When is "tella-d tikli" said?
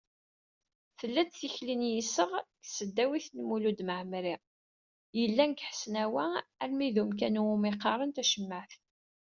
0.99-1.75